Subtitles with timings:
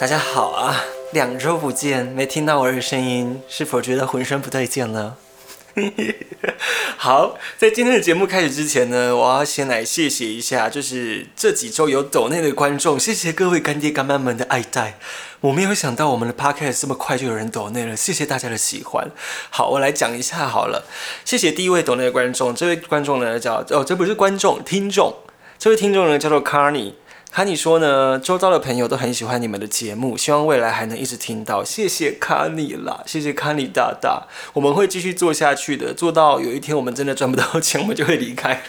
[0.00, 0.82] 大家好啊，
[1.12, 5.18] 两周不见，没听到我的声音，是否觉得浑身不对劲了？
[6.96, 14.98] 好，在今天的节目开始之前呢，我要先来谢谢一下，就是这几周有抖内的观众，谢谢各位干爹干妈们的爱戴。
[15.42, 19.06] 我没有想到我们的 podcast 这么快就有人抖内了，谢谢大家的喜欢。
[19.50, 20.86] 好，我来讲一下好了，
[21.26, 25.14] 谢谢第一位抖内的观众，这位观众呢叫哦，这不是观众，听众，
[25.58, 26.94] 这位听众呢叫做 Carney。
[27.30, 31.62] 卡尼说呢，周遭的朋友都很喜欢你们的节目，希望未来还能一直听到。
[31.62, 38.60] 谢谢卡尼啦，谢谢卡尼大大，我们会继续做下去的，做到有一天我们真的赚不到钱，我们就会离开。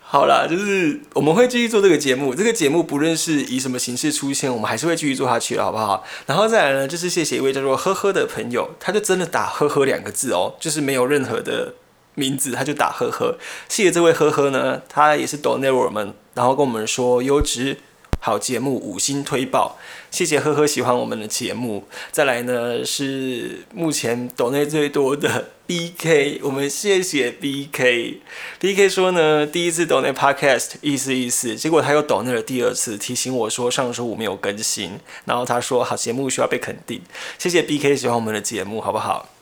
[0.00, 6.04] 好啦，就是我们会继续做这个节目，这个节目不论是以什么形式出现，我们还是会继续做下去，好不好？
[6.26, 11.74] 然后再来呢，就是谢谢一位叫做呵呵的朋友，他就真的打呵呵两个字哦，就是没有任何的。
[12.14, 13.36] 名字他就打呵呵，
[13.68, 17.78] 谢谢这位呵呵呢，他也是 donate 我们，然后跟我们说优质
[18.20, 19.76] 好节目五星推爆，
[20.10, 21.86] 谢谢呵呵喜欢我们的节目。
[22.10, 37.02] 再来呢是目前 donate 最多的 BK，我们谢谢 BK，BK 说呢第一次 donate podcast 意思意思，结果他又 donate 了第二次，提醒我说上周五没有更新，然后他说好节目需要被肯定，
[37.38, 39.33] 谢谢 BK 喜欢我们的节目好不好？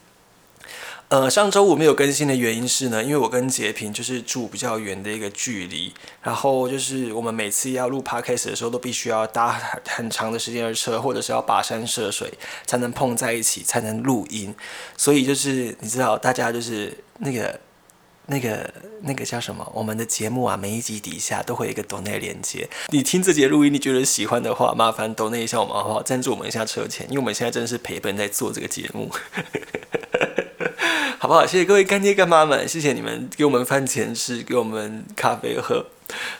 [1.13, 9.51] 呃，上周五没有更新的原因是呢，因为我跟杰平就是住比较远的一个距离，然后就是我们每次要录 podcast 的时候，都必须要搭
[9.87, 12.33] 很长的时间的车，或者是要跋山涉水
[12.65, 14.55] 才能碰在一起，才能录音。
[14.97, 17.59] 所以就是你知道，大家就是那个
[18.25, 18.73] 那个
[19.03, 19.71] 那个叫什么？
[19.75, 22.67] 我们的节目啊，每一集底下都会有一个 donate 连接。
[22.87, 26.01] 你听这节录音，你觉得喜欢的话，麻烦 donate 一下我们好不好？
[26.01, 29.11] 赞助我们一下车钱，因为我们现在真的是赔本在做这个节目。
[31.23, 31.47] 好不好？
[31.47, 35.85] 谢谢各位干爹干妈们，谢谢你们给我们饭钱吃，给我们咖啡喝。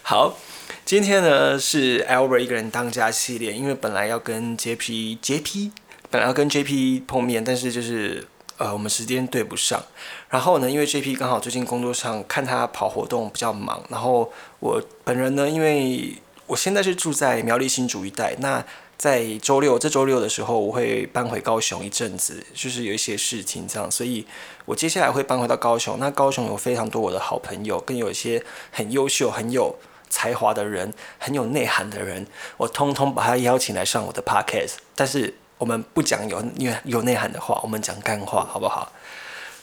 [0.01, 0.35] 好，
[0.83, 5.71] 今天呢是 Albert 一个人当家系列，因为本来要跟 JP JP
[6.09, 8.27] 本来要跟 JP 碰面，但是就是
[8.57, 9.81] 呃我们时间对不上。
[10.27, 16.13] 然后呢，因为 JP 刚好最近工作上看他跑活动比较忙，然后我本人呢，因为
[16.45, 18.61] 我现在是住在苗栗新竹一带，那。
[19.03, 24.25] 在周六，这周六的时候，我会搬回高雄一阵子，就是有一些事情这样，所以
[24.63, 25.99] 我接下来会搬回到高雄。
[25.99, 29.75] 那高雄有非常多我的好朋友，更有一些很优秀、很有
[30.09, 32.25] 才华的人，很有内涵的人，
[32.55, 34.75] 我通通把他邀请来上我的 podcast。
[34.95, 38.89] 但是我们不讲有有有内涵的话，我们讲干话，好不好？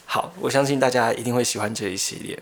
[0.05, 2.39] 好，我相信大家一定会喜欢这一系列。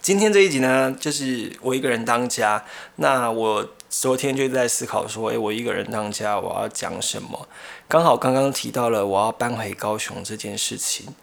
[0.00, 2.64] 今天这一集呢，就是我一个人当家。
[2.96, 7.48] 那我昨天就在思考说，诶，我一个人当家，我要讲什么？
[7.86, 11.14] 刚好刚刚提到了我要搬回高雄这件事情，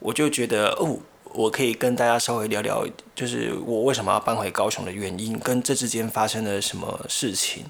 [0.00, 0.98] 我就觉得哦，
[1.34, 2.84] 我可以跟大家稍微聊聊，
[3.14, 7.66] 就是我为什么要搬回高雄的原因，跟这之间发生了什么事情。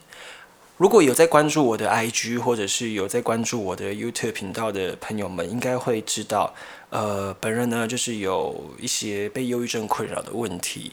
[0.79, 6.55] 如果有在关注我的 IG，或者是有在关注我的 YouTube 频道的朋友们，应该会知道。
[6.91, 10.93] 呃，本人呢就是有一些被忧郁症困扰的问题。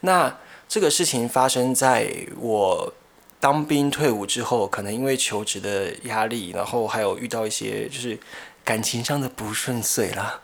[0.00, 0.36] 那
[0.68, 2.92] 这个事情发生在我
[3.38, 8.18] 当兵退伍之后，可能因为求职的压力，然后还有遇到一些就是
[8.64, 10.40] 感情上的不顺遂啦，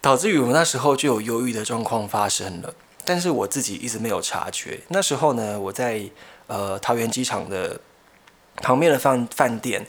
[0.00, 2.74] 导致于我那时候就有忧郁的状况发生了。
[3.04, 4.80] 但是我自己一直没有察觉。
[4.88, 6.02] 那时候呢，我在
[6.48, 7.80] 呃桃园机场的
[8.56, 9.86] 旁边的饭饭店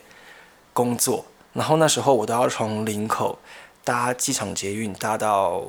[0.74, 3.40] 工作，然后那时候我都要从林口。
[3.86, 5.62] 搭机场捷运搭到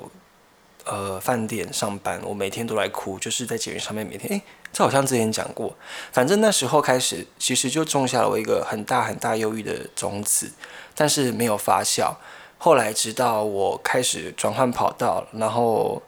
[0.85, 4.43] 呃饭店上班，我每天都来哭，就是在捷运上面每天，诶，
[4.73, 5.75] 这好像之前讲过。
[6.13, 10.53] 反正那时候开始，其实就种下了我一个很大很大忧郁的种子，
[10.95, 12.15] 但是没有发酵。
[12.57, 16.01] 后来直到我开始转换跑道，然后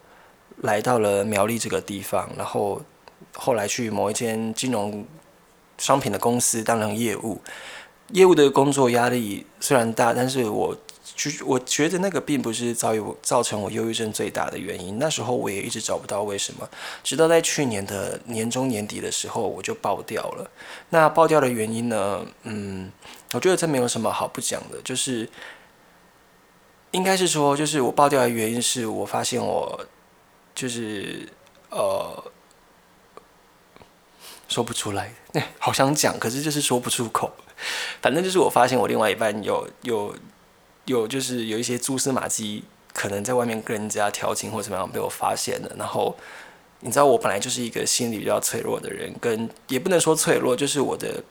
[0.58, 2.80] 来到了苗栗这个地方，然后
[3.34, 5.04] 后来去某一间金融
[5.78, 7.40] 商品的公司担任业务，
[8.12, 10.76] 业务的工作压力虽然大，但是我。
[11.14, 14.98] 就我觉得那个并不是造有造成我忧郁症最大的原因。
[14.98, 16.68] 那时候我也一直找不到为什么，
[17.02, 20.50] 直到在去年的年中年底的时候，我就爆掉了。
[20.90, 22.26] 那爆掉的原因呢？
[22.42, 22.92] 嗯，
[23.32, 25.26] 我觉得这没有什么好不讲的，就是
[26.90, 29.86] 应该是说，就是我爆掉的原因是我发现我
[30.54, 31.26] 就是
[31.70, 32.22] 呃，
[34.48, 35.12] 说不出来，
[35.58, 37.32] 好想讲，可是就是说不出口。
[38.00, 40.14] 反正就是我发现我另外一半有有
[40.84, 45.72] 有，就是有一些蛛丝马迹，可能在外面跟人家调情或怎么样被我发现了。
[45.76, 46.16] 然后
[46.80, 51.22] 你知道，我本来就是一个心理比较脆弱的人，跟也不能说脆弱，就是我的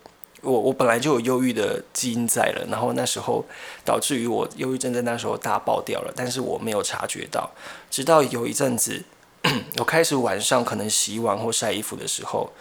[0.42, 2.66] 我我本来就有忧郁的基因在了。
[2.70, 3.46] 然后那时候
[3.86, 7.52] 导致于我忧郁症在那时候大爆掉了，但是我没有察觉到，
[7.90, 9.04] 直到有一阵子。
[9.78, 12.52] 我开始晚上可能洗碗或晒衣服的时候，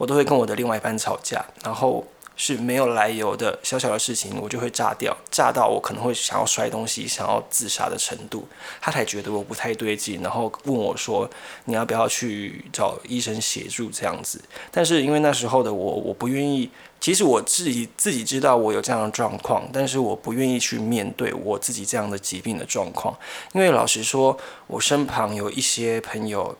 [0.00, 2.02] 我都会跟我的另外一半吵架，然后
[2.34, 8.48] 是没有来由的小小的事情，我就会炸掉，炸到我可能会想要摔东西、想要自杀的程度。
[8.80, 11.28] 他才觉得我不太对劲，然后问我说
[11.66, 14.40] ：“你要不要去找医生协助这样子？”
[14.72, 16.70] 但是因为那时候的我，我不愿意。
[16.98, 23.14] 其实我自己自己知道我有这样的状况，但是我不愿意去面对我自己这样的疾病的状况，
[23.52, 24.36] 因为老实说，
[24.66, 26.54] 我身旁有一些朋友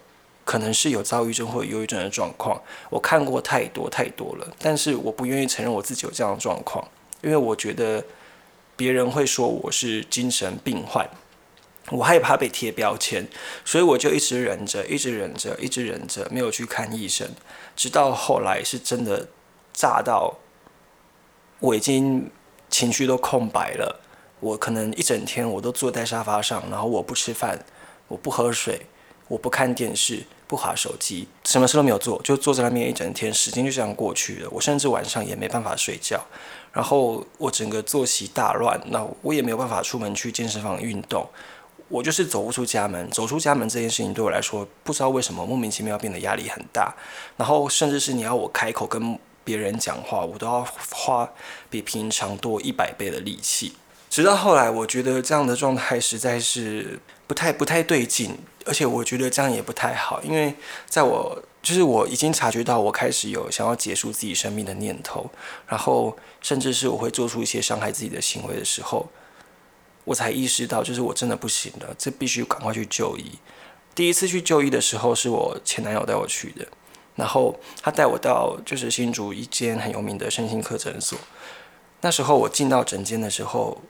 [0.45, 6.87] 可能是有躁郁症或忧郁症的状况，我看过太多太多了，但是我不愿意承认我自己有这样的状况，
[7.23, 8.05] 因为我觉得
[8.77, 11.09] 别人会说我是精神病患，
[11.91, 13.27] 我害怕被贴标签，
[13.65, 17.29] 所以我就一直忍着，一直忍着，一直忍着，没有去看医生，
[17.77, 19.29] 直到后来是真的。
[19.73, 20.37] 炸到
[21.61, 22.29] 我已经
[22.69, 24.01] 情绪都空白了，
[24.41, 27.65] 我可能一整天我都坐在沙发上，然后我不吃饭，
[28.09, 28.85] 我不喝水，
[29.31, 34.49] 我不看电视，不划手机，什么事都没有做，就坐在那边一整天，时间就这样过去了。
[34.51, 36.21] 我甚至晚上也没办法睡觉，
[36.73, 41.25] 然后我整个作息大乱，那我也没有办法出门去健身房运动，
[41.89, 43.09] 我就是走不出家门。
[43.11, 46.93] 走出家门这件事情对我来说，不知道为什么莫名其妙变得压力很大，
[47.37, 49.19] 然后甚至是你要我开口跟。
[49.43, 51.29] 别人讲话，我都要花
[51.71, 53.73] 比平常多一百倍的力气。
[54.09, 58.39] 直到后来，我觉得这样的状态实在是不太不太对劲，
[58.71, 60.23] 而且我觉得这样也不太好。
[60.23, 60.55] 因为
[60.89, 65.29] 在我就是我已经察觉到我开始有想要结束自己生命的念头，
[65.67, 69.09] 然后甚至是我会做出一些伤害自己的行为的时候，
[70.05, 73.33] 我才意识到，就是我真的不行了，这必须赶快去就医。
[73.93, 76.65] 第一次去就医的时候，是我前男友带我去的。
[77.17, 81.19] 然后他带我到就是新竹一间很有名的身心科诊所。
[82.03, 83.83] 那时候我进到诊间的时候，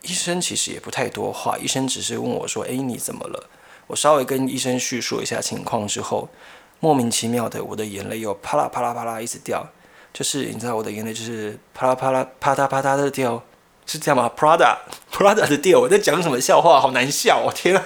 [0.00, 3.48] 医生其实也不太多话，医生只是问我说：“哎，你怎么了？”
[3.86, 6.28] 我稍微跟医生叙述一下情况之后，
[6.80, 9.66] 莫名其妙的我的眼泪又啪啦啪啦啪啦一直掉，
[10.12, 13.42] 就是你知道我的眼泪就是啪啦啪啦啪嗒啪嗒的掉，
[13.86, 14.78] 是这样吗？Prada
[15.12, 16.80] Prada 的掉，我在讲什么笑话？
[16.80, 17.52] 好难笑哦！
[17.54, 17.82] 天啊！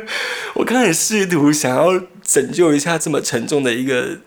[0.55, 4.19] 我刚才试图想要拯救一下这么沉重的一个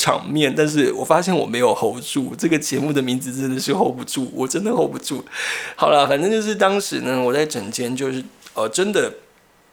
[0.00, 2.34] 场面，但是我发现我没有 hold 住。
[2.34, 5.22] 这个节目的名字真的是 hold 不住，我真的 hold 不住。
[5.76, 8.24] 好了，反正就是当时呢，我在整间就是
[8.54, 9.12] 呃，真的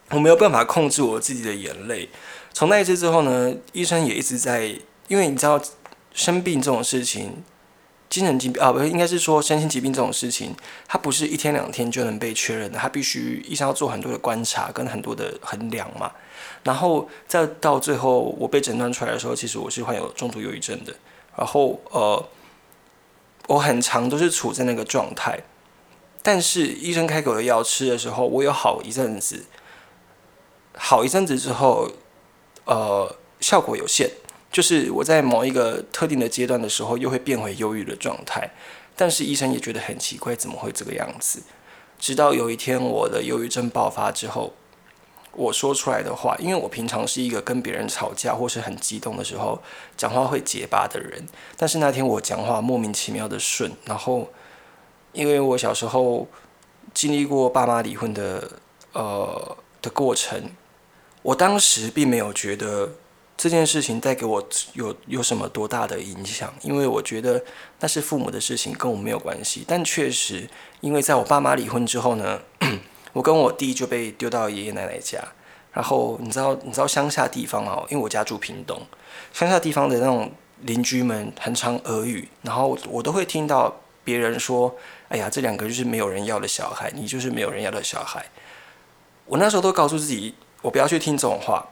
[0.10, 2.10] 我没有办法控制我自己的眼泪。
[2.52, 4.76] 从那一次之后呢，医生也一直在，
[5.08, 5.62] 因为你知道
[6.14, 7.42] 生病这种事情。
[8.10, 10.56] 精神疾病啊，不应该是说身心疾病这种事情，
[10.88, 16.12] 它不是一天两天就能被确认的，它必须医生要做很多的观察跟很多的衡量嘛。
[16.64, 20.94] 然后再到最后我被诊断出来的时候，其实我是患有重度忧郁症的。
[21.36, 22.30] 然后呃，
[23.48, 25.40] 我很长都是处在那个状态，
[26.24, 29.46] 但是医生开给我的药吃的时候，我有好一阵子，
[30.76, 31.92] 好一阵子之后，
[32.66, 34.10] 呃，效果有限。
[34.58, 38.50] 就是我在某一个特定的阶段的时候，又会变回忧郁的状态，
[38.96, 41.44] 但是医生也觉得很奇怪，怎么会这个样子？
[42.00, 44.56] 直到有一天我的忧郁症爆发之后，
[45.34, 49.62] 我说出来的话，因为我平常是一个跟别人吵架或是很激动的时候
[49.96, 54.28] 讲话会结巴的人，但是那天我讲话莫名其妙的顺，然后
[55.14, 56.28] 因为我小时候
[56.96, 58.54] 经历过爸妈离婚的
[58.94, 60.50] 呃的过程，
[61.22, 62.90] 我当时并没有觉得。
[63.38, 66.52] 这件事情带给我有有什么多大的影响？
[66.64, 67.44] 因为我觉得
[67.80, 69.64] 那是父母的事情，跟我没有关系。
[69.68, 70.50] 但确实，
[70.82, 72.42] 因为在我爸妈离婚之后呢，
[73.14, 75.20] 我跟我弟就被丢到爷爷奶奶家。
[75.72, 78.82] 然后你知道，你知道乡下地方哦，因为我家住屏东，
[79.32, 84.76] 乡下地方的那种邻居们很常耳语，然后我都会听到别人说
[85.10, 88.26] ：“哎呀，这两个就是没有人要的小孩，你就是没有人要的小孩。”
[89.26, 91.68] 我那时候都告诉自己，我不要去听这种话。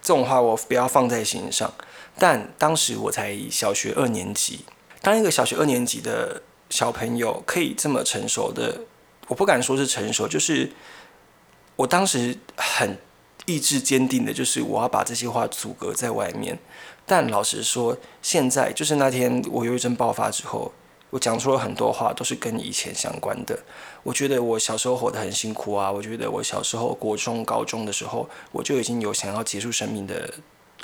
[0.00, 1.72] 这种话我不要放在心上，
[2.18, 4.60] 但当时我才小学二年级，
[5.02, 8.80] 当一个小学二年级的小朋友可以这么成熟的，
[9.26, 10.72] 我不敢说是成熟，就是
[11.76, 12.98] 我当时很
[13.46, 16.58] 意志坚定的，就是我要把这些话阻隔在外面。
[17.06, 20.72] 但老实说，现在就是那天我忧郁症爆发之后，
[21.10, 23.58] 我讲出了很多话，都是跟以前相关的。
[24.02, 30.34] 我觉得我小时候活得很辛苦啊，我觉得我小时候国中、高中的时候，我就已经有想要结束生命的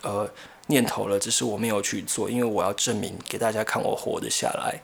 [0.02, 0.26] 呃
[0.68, 4.80] 念头了，只是我没有去做，因为我要证明给大家看我活得下来。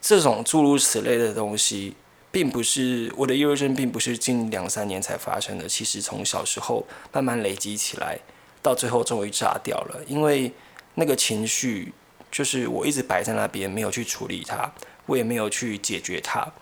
[0.00, 1.94] 这种诸如此类的东西，
[2.30, 5.68] 并不是我的抑郁症，并不是近两三年才发生的。
[5.68, 8.18] 其实从小时候慢慢累积起来，
[8.62, 10.50] 到最后终于炸掉了，因为
[10.94, 11.92] 那个情绪。
[12.30, 14.72] 就是我一直摆在那边，没有去处理它，
[15.06, 16.52] 我也没有去解决它。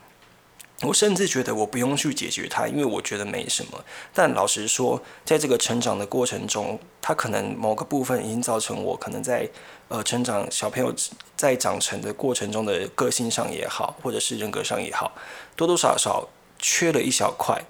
[0.82, 3.82] 我甚至觉得我不用去解决它，因为我觉得没什么。
[4.12, 9.48] 但老实说，在这个成长的过程中，它可能某个部分已经造成我可能在
[9.88, 10.94] 呃成长小朋友
[11.34, 15.12] 在长成的过程中的个性上也好，或者是人格上也好，
[15.56, 17.64] 多多少少缺了一小块，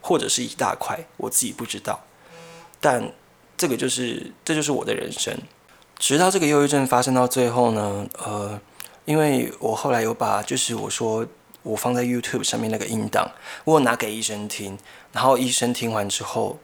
[0.00, 2.04] 或者是一大块，我自己不知道。
[2.80, 3.12] 但
[3.56, 5.36] 这个就是这就是我的人生。
[5.98, 8.60] 直到这个忧郁症发生到最后呢，呃，
[9.04, 11.26] 因为我后来有把就是我说
[11.62, 13.32] 我放在 YouTube 上面那个音档，
[13.64, 14.78] 我拿给医生听，
[15.12, 16.58] 然后医生听完之后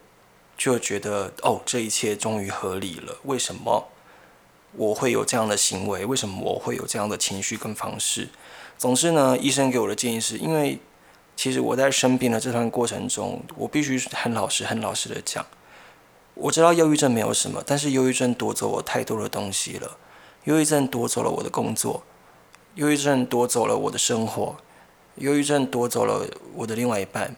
[0.57, 3.17] 就觉得哦，这一切终于合理了。
[3.23, 3.89] 为什么
[4.71, 6.05] 我会有这样的行为？
[6.05, 8.29] 为什么我会有这样的情绪跟方式？
[8.77, 10.79] 总之呢，医生给我的建议是因为
[11.35, 15.45] 其实我在生病的这段过程中，我必须很老实、很老实的讲。
[16.35, 19.97] 我知道忧郁症没有什么，但是忧郁症夺走我太多的东西了。
[20.43, 22.03] 忧郁症夺走了我的工作，
[22.75, 24.57] 忧郁症夺走了我的生活，
[25.15, 27.35] 忧郁症夺走了我的另外一半。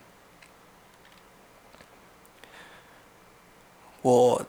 [4.02, 4.46] 我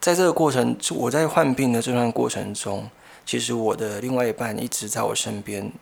[0.00, 2.90] 在这个过程，我在患病的这段过程中，
[3.24, 5.72] 其实我的另外一半一直在我身边，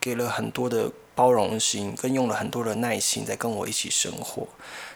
[0.00, 4.46] 给了很多的包容心，跟用了很多的耐心，在跟我一起生活。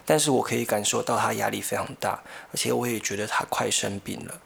[0.07, 2.23] 但是我可以感受到他压力非常大，
[2.53, 4.41] 而且我也觉得他快生病了。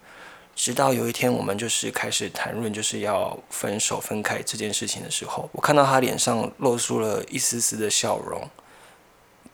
[0.55, 8.49] 直到有一天，我们就是开始谈论就是要分手分开这件事情的时候，我看到他脸上露出了一丝丝的笑容。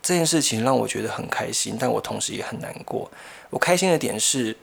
[0.02, 3.10] 这件事情让我觉得很开心，但我同时也很难过。
[3.50, 4.56] 我开心的点是，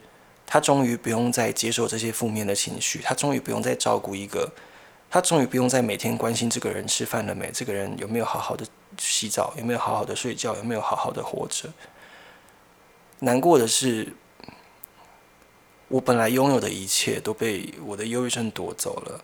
[0.46, 4.52] 他终于不用再接受这些负面的情绪，他终于不用再照顾一个，
[5.10, 8.64] 他终于不用再每天关心这个人吃饭了没，这个人有没有好好的。
[9.00, 10.56] 洗澡有没有好好的睡觉？
[10.56, 11.68] 有没有好好的活着？
[13.20, 14.12] 难过的是，
[15.86, 19.22] 我本来拥有的一切都被我的忧郁症夺走了。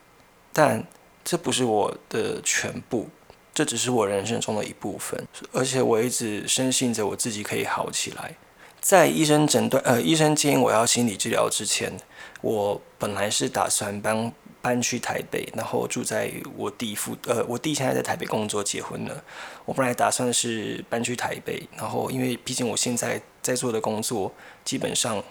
[0.52, 0.86] 但
[1.24, 3.08] 这不是我的全部，
[3.52, 5.26] 这只是我人生中的一部分。
[5.52, 8.36] 而且我一直深信着我自己可以好起来。
[8.80, 11.98] 在医生诊断呃，医生建议我要心理治疗之前，
[12.42, 14.32] 我本来是打算帮。
[14.64, 19.22] 搬去台北，然后住在我弟父呃，我弟现在在台北工作，结婚了。
[19.66, 24.32] 我本来打算是搬去台北，然后因为毕竟我现在在做的工作
[24.64, 25.22] 基本上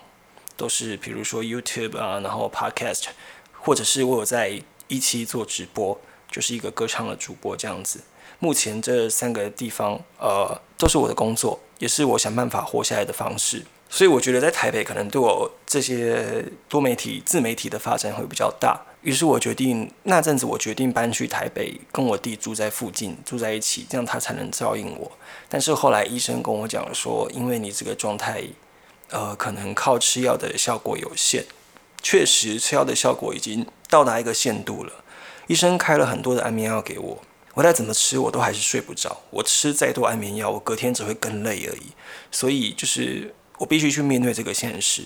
[0.56, 3.06] 都是，比如说 YouTube 啊，然后 Podcast，
[3.60, 6.00] 或者是我有在一期做直播，
[6.30, 8.02] 就是一个歌唱的主播这样子。
[8.38, 13.66] 目前这三个地方呃，都是我的工作，也是我想办法活下来的方式。
[13.90, 18.80] 所以我觉得在台北可能对我这些多媒体、自媒体的发展会比较大。
[19.04, 25.12] 于是我决定那阵子，我决定搬去台北，跟我弟住在附近，住在一起，这样他才能照应我。
[25.48, 28.44] 但是后来医生跟我讲说，因为你这个状态，
[29.10, 31.46] 呃，可能靠吃药的效果有限。
[32.02, 34.92] 确实，吃药的效果已经到达一个限度了。
[35.48, 37.22] 医生开了很多的安眠药给我，
[37.54, 39.22] 我再怎么吃，我都还是睡不着。
[39.30, 41.94] 我吃再多安眠药，我隔天只会更累而已。
[42.32, 43.34] 所以就是。
[43.60, 45.04] 我必须去面对这个现实，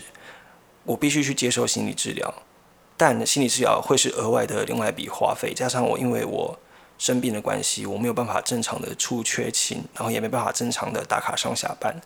[0.84, 2.34] 我必须去接受心理治疗，
[2.98, 6.60] 但心理治疗会是额外的另外一笔花费，加上我因为我
[6.98, 12.01] 生病的关系，我没有办法正常的出缺勤，然后也没办法正常的打卡上下班，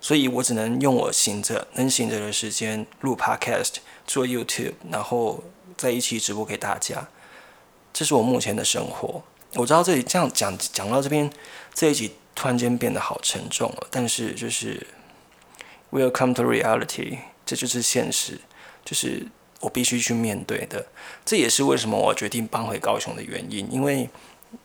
[0.00, 3.74] 所以我只能用我醒着能醒着的时间录 Podcast、
[4.06, 5.44] 做 YouTube，然后
[5.76, 7.06] 在一起直播给大家，
[7.92, 9.22] 这是我目前的生活。
[9.54, 11.30] 我知道这里这样讲讲到这边
[11.74, 14.86] 这一集突然间变得好沉重了，但是就是。
[15.92, 18.40] Will come to reality，这就是现实，
[18.82, 19.26] 就是
[19.62, 20.84] 我必须去面对的。
[21.24, 23.66] 这也是为什么我决定搬回高雄的原因。
[23.72, 24.10] 因为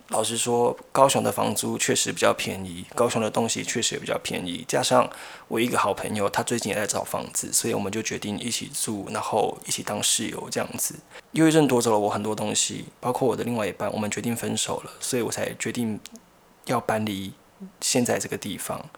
[0.10, 4.66] 老实说，高雄的房租确实比较便宜，高雄的东西确实也比较便宜。
[4.68, 5.10] 加上
[5.48, 10.96] 我一个好朋友，他最近也在找房子，所以我们就决定一起住，然后一起当室友这样子。
[11.32, 16.00] 忧郁症夺走了我很多东西，包括我的另外一半，我们决定分手了，所以我才决定
[16.66, 17.34] 要搬离
[17.80, 18.90] 现在这个地方。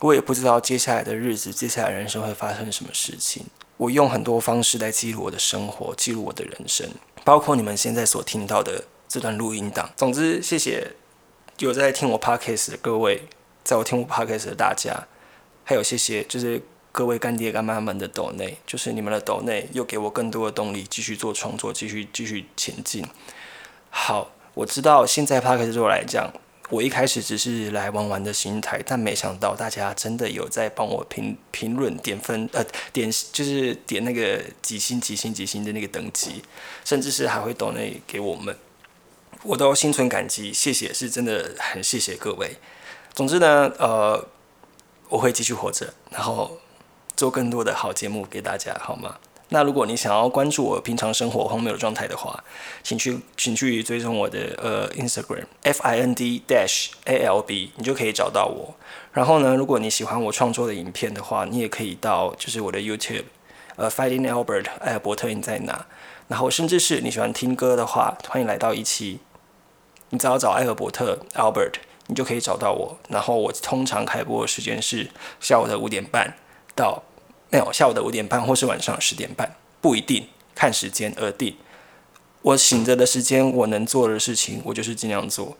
[0.00, 3.46] 我也不知道接下来的日子，接下来人生会发生什么事情。
[3.80, 6.86] 我用很多方式来记录我的生活，记录我的人生，
[7.24, 9.90] 包括你们现在所听到的这段录音档。
[9.96, 10.92] 总之，谢谢
[11.60, 13.22] 有在听我 podcast 的各位，
[13.64, 15.06] 在我听我 podcast 的大家，
[15.64, 23.02] 还有谢谢就是各位干爹干妈们的抖内，就是你们的抖内，又给我更多的动力，继续做创作，继续继续前进。
[23.88, 26.30] 好，我知道现在 p a r k 对我来讲，
[26.70, 36.42] 我一开始只是来玩玩的心态，但没想到大家真的有在帮我评评论、点分，呃，点就是点那个几星、几星、几星的那个等级，
[36.84, 38.56] 甚至是还会抖内给我们，
[39.42, 42.56] 我都心存感激，谢谢，是真的很谢谢各位。
[43.12, 44.24] 总之呢，呃，
[45.08, 46.58] 我会继续活着，然后
[47.16, 49.18] 做更多的好节目给大家，好吗？
[49.52, 52.42] 那如果你想要关注我平常生活荒谬的状态的话，
[52.84, 58.74] 请去请去追踪我的呃 Instagram F I N D dash A L B，你就可以找到我。
[59.12, 63.24] 然后呢，如果你喜欢我创作的影片的话，你也可以到就是我的 YouTube，
[63.74, 65.84] 呃，Fighting Albert 艾尔伯特你在哪？
[66.28, 69.18] 然后甚至是你喜欢听歌的话，欢迎来到一期，
[70.10, 71.72] 你只要找艾尔伯特 Albert，
[72.06, 72.98] 你就可以找到我。
[73.08, 76.36] 然后我通常开播的时间是下午的五点半
[76.76, 77.02] 到。
[77.50, 81.56] 没有，下午的五点半或是晚上十点半，不一定看时间而定。
[82.42, 85.56] 我醒着的时间，我能做的事情，我就是尽量做。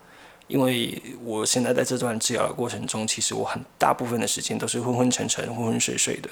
[0.46, 6.30] 因为我现在在这段治疗的过程中，其实我很大部分的时间都是昏昏沉沉、昏昏睡睡的。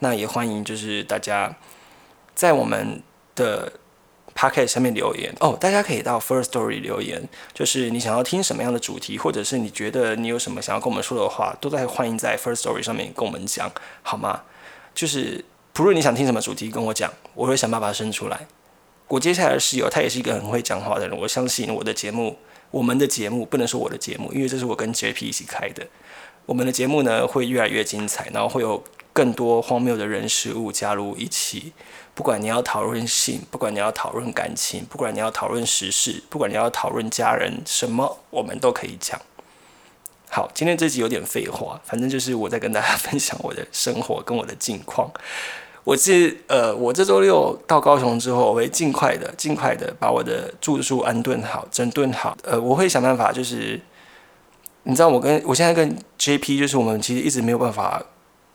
[0.00, 1.56] 那也欢迎就是大家
[2.34, 3.02] 在我们
[3.34, 3.72] 的
[4.34, 13.72] p o c k e t 上面留言哦，大家可以到 First Story 留言，就是你想要听什么样的主题，或者是你觉得你有什么想要跟我们说的话，都在欢迎在 First Story 上面跟我们讲，
[14.02, 14.42] 好吗？
[14.96, 18.46] 就是不论你想听什么主题，跟我讲，我会想办法生出来。
[19.08, 21.16] 我接下来的室友，他也是一个很会讲话的人。
[21.16, 22.38] 我相信我的节目，
[22.70, 25.86] 我们的节目不能说我的节目，因为这是我跟 JP 一起开的。
[26.46, 31.74] 我们的节目呢，会越来越精彩，然后会有更多荒谬的人事物加入一起。
[32.14, 39.20] 不管你要讨论性，不管你要讨论感情，不管你要讨论时事，不管你要讨论家人，什么我们都可以讲。
[40.28, 45.10] 好，今天这集有点废话，反正就是我在跟大家分享我的生活跟我的近况。
[45.84, 52.36] 我是呃，我这周六到高雄之后，我会尽快的、尽快的把我的住宿安顿好、整顿好。
[52.42, 53.80] 呃，我会想办法，就是
[54.82, 58.02] 你知道，我跟我现在跟 JP，就是我们其实一直没有办法。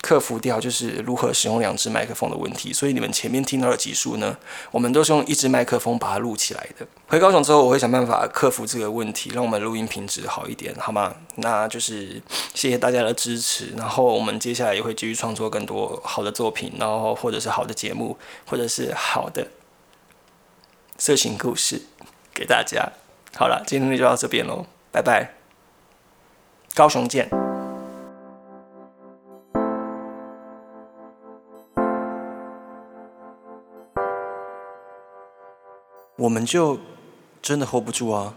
[0.01, 4.35] 克服掉就是如何使用两只麦克风的问题，所以你们前面听到的集数呢，
[4.71, 6.85] 我们都是用一支麦克风把它录起来的。
[7.07, 11.15] 回高雄之后，我会想办法克服这个问题，让我们录音品质好一点，好吗？
[11.35, 12.21] 那就是
[12.53, 19.47] 谢谢大家的支持，然后我们接下来也会继续创作更多好的作品，然后或者是好的节目，或者是好的
[20.97, 21.81] 色情故事
[22.33, 22.91] 给大家。
[23.37, 25.35] 好了，今天就到这边喽，拜拜，
[26.73, 27.50] 高雄见。
[36.21, 36.77] 我们就
[37.41, 38.36] 真的 hold 不住啊！